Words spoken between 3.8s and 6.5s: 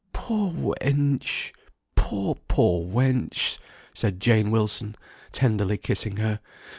said Jane Wilson, tenderly kissing her.